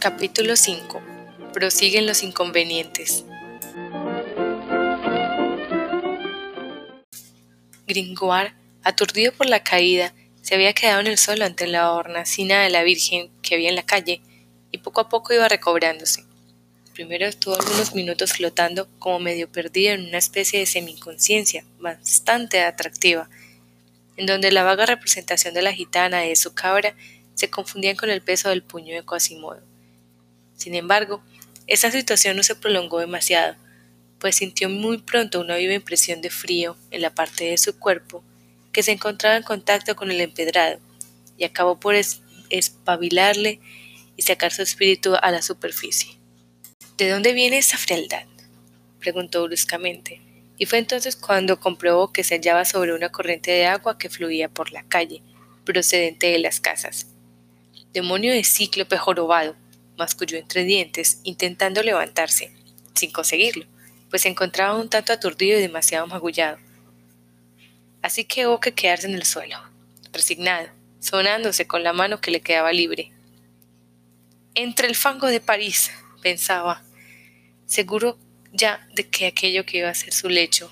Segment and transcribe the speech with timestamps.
[0.00, 1.02] Capítulo 5.
[1.52, 3.24] Prosiguen los inconvenientes.
[7.84, 8.54] Gringoire,
[8.84, 12.84] aturdido por la caída, se había quedado en el suelo ante la hornacina de la
[12.84, 14.22] Virgen que había en la calle,
[14.70, 16.24] y poco a poco iba recobrándose.
[16.94, 23.28] Primero estuvo algunos minutos flotando como medio perdido en una especie de semiconciencia bastante atractiva,
[24.16, 26.94] en donde la vaga representación de la gitana y de su cabra
[27.34, 29.60] se confundían con el peso del puño de Quasimodo.
[30.58, 31.22] Sin embargo,
[31.66, 33.56] esa situación no se prolongó demasiado,
[34.18, 38.22] pues sintió muy pronto una viva impresión de frío en la parte de su cuerpo
[38.72, 40.78] que se encontraba en contacto con el empedrado,
[41.36, 41.94] y acabó por
[42.50, 43.60] espabilarle
[44.16, 46.18] y sacar su espíritu a la superficie.
[46.96, 48.26] ¿De dónde viene esa frialdad?
[48.98, 50.20] preguntó bruscamente,
[50.58, 54.48] y fue entonces cuando comprobó que se hallaba sobre una corriente de agua que fluía
[54.48, 55.22] por la calle,
[55.64, 57.06] procedente de las casas.
[57.92, 59.54] Demonio de cíclope jorobado,
[59.98, 62.52] masculló entre dientes, intentando levantarse,
[62.94, 63.66] sin conseguirlo,
[64.08, 66.58] pues se encontraba un tanto aturdido y demasiado magullado.
[68.00, 69.58] Así que hubo que quedarse en el suelo,
[70.12, 70.68] resignado,
[71.00, 73.12] sonándose con la mano que le quedaba libre.
[74.54, 75.90] Entre el fango de París,
[76.22, 76.82] pensaba,
[77.66, 78.18] seguro
[78.52, 80.70] ya de que aquello que iba a ser su lecho,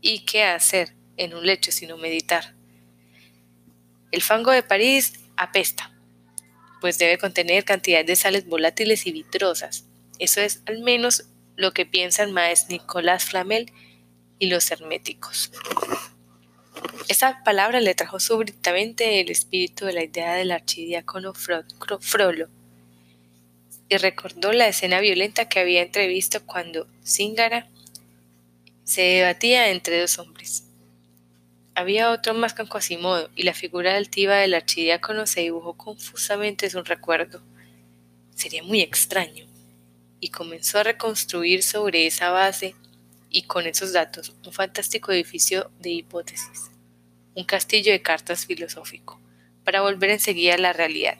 [0.00, 2.54] y qué hacer en un lecho sino meditar.
[4.10, 5.92] El fango de París apesta,
[6.80, 9.84] pues debe contener cantidad de sales volátiles y vitrosas.
[10.18, 11.24] Eso es al menos
[11.56, 13.72] lo que piensan maes Nicolás Flamel
[14.38, 15.50] y los herméticos.
[17.08, 22.48] Esa palabra le trajo súbitamente el espíritu de la idea del archidiácono Frollo
[23.88, 27.68] y recordó la escena violenta que había entrevisto cuando Zingara
[28.84, 30.67] se debatía entre dos hombres.
[31.78, 36.72] Había otro más con Quasimodo, y la figura altiva del archidiácono se dibujó confusamente en
[36.72, 37.40] su recuerdo.
[38.34, 39.46] Sería muy extraño.
[40.18, 42.74] Y comenzó a reconstruir sobre esa base
[43.30, 46.72] y con esos datos un fantástico edificio de hipótesis,
[47.36, 49.20] un castillo de cartas filosófico,
[49.62, 51.18] para volver enseguida a la realidad,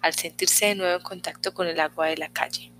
[0.00, 2.72] al sentirse de nuevo en contacto con el agua de la calle.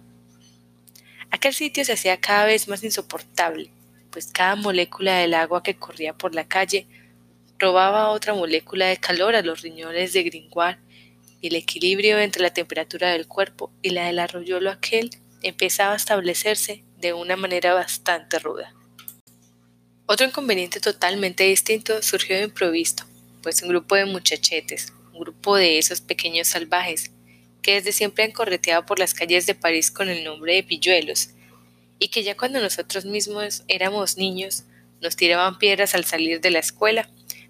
[1.30, 3.70] Aquel sitio se hacía cada vez más insoportable,
[4.14, 6.86] pues cada molécula del agua que corría por la calle
[7.58, 10.78] robaba otra molécula de calor a los riñones de Gringoire
[11.40, 15.10] y el equilibrio entre la temperatura del cuerpo y la del arroyuelo aquel
[15.42, 18.72] empezaba a establecerse de una manera bastante ruda.
[20.06, 23.04] Otro inconveniente totalmente distinto surgió de improviso,
[23.42, 27.10] pues un grupo de muchachetes, un grupo de esos pequeños salvajes,
[27.62, 31.30] que desde siempre han correteado por las calles de París con el nombre de pilluelos,
[32.04, 34.64] y que ya cuando nosotros mismos éramos niños
[35.00, 37.08] nos tiraban piedras al salir de la escuela,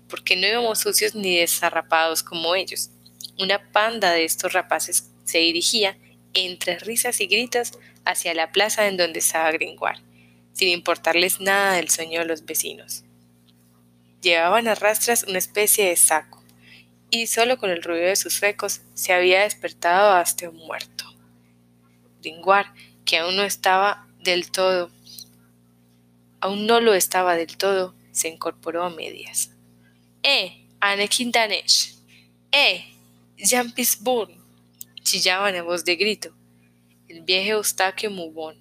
[0.08, 2.90] porque no íbamos sucios ni desarrapados como ellos.
[3.36, 5.98] Una panda de estos rapaces se dirigía,
[6.34, 7.72] entre risas y gritos,
[8.04, 9.98] hacia la plaza en donde estaba Gringoire,
[10.52, 13.02] sin importarles nada del sueño de los vecinos.
[14.22, 16.44] Llevaban a rastras una especie de saco,
[17.10, 21.06] y solo con el ruido de sus fecos se había despertado hasta un muerto.
[22.22, 22.68] Gringoire,
[23.04, 24.90] que aún no estaba del todo.
[26.40, 29.50] Aún no lo estaba del todo, se incorporó a medias.
[30.22, 31.94] ¡Eh, Anakin Danesh!
[32.50, 32.86] ¡Eh,
[33.36, 33.72] Jean
[35.02, 36.34] chillaban a voz de grito.
[37.08, 38.56] El viejo Eustaquio Mubón,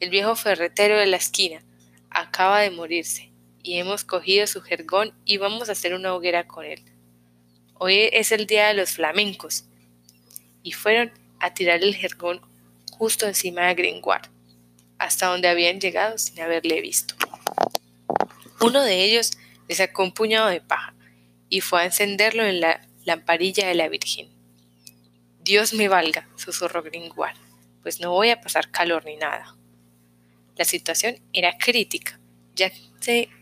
[0.00, 1.62] el viejo ferretero de la esquina,
[2.10, 3.30] acaba de morirse,
[3.62, 6.82] y hemos cogido su jergón y vamos a hacer una hoguera con él.
[7.74, 9.64] Hoy es el día de los flamencos.
[10.62, 12.40] Y fueron a tirar el jergón
[12.92, 14.31] justo encima de Gringoire
[15.02, 17.16] hasta donde habían llegado sin haberle visto.
[18.60, 19.32] Uno de ellos
[19.68, 20.94] le sacó un puñado de paja
[21.48, 24.28] y fue a encenderlo en la lamparilla de la Virgen.
[25.42, 27.34] Dios me valga, susurró Gringoire,
[27.82, 29.56] pues no voy a pasar calor ni nada.
[30.56, 32.20] La situación era crítica,
[32.54, 32.70] ya,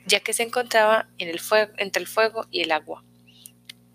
[0.07, 3.05] ya que se encontraba en el fuego, entre el fuego y el agua.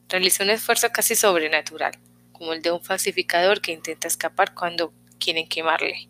[0.08, 1.98] Realizó un esfuerzo casi sobrenatural,
[2.32, 6.10] como el de un falsificador que intenta escapar cuando quieren quemarle.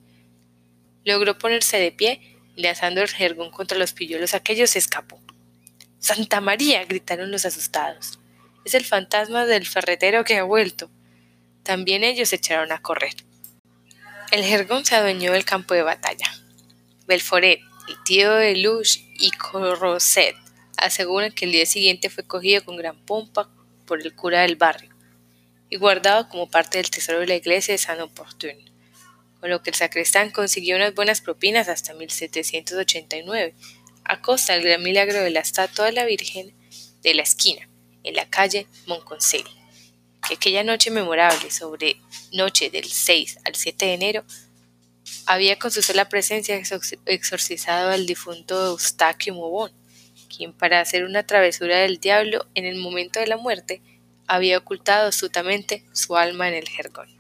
[1.06, 5.22] Logró ponerse de pie y lanzando el jergón contra los pilluelos aquellos se escapó.
[6.00, 6.84] ¡Santa María!
[6.86, 8.19] gritaron los asustados.
[8.66, 10.90] Es el fantasma del ferretero que ha vuelto.
[11.63, 13.13] También ellos se echaron a correr.
[14.31, 16.31] El jergón se adueñó del campo de batalla.
[17.08, 20.36] Belforet, el tío de Luch y Corroset
[20.78, 23.50] aseguran que el día siguiente fue cogido con gran pompa
[23.86, 24.96] por el cura del barrio
[25.69, 28.75] y guardado como parte del tesoro de la iglesia de San Oportun
[29.45, 33.53] con lo que el sacristán consiguió unas buenas propinas hasta 1789,
[34.03, 36.56] a costa del gran milagro de la estatua de la Virgen
[37.03, 37.69] de la esquina,
[38.01, 39.45] en la calle Monconseil.
[40.27, 41.97] que aquella noche memorable sobre
[42.31, 44.25] noche del 6 al 7 de enero
[45.27, 46.59] había con su sola presencia
[47.06, 49.71] exorcizado al difunto Eustaquio Mobón,
[50.36, 53.83] quien para hacer una travesura del diablo en el momento de la muerte
[54.25, 57.15] había ocultado astutamente su alma en el jergón.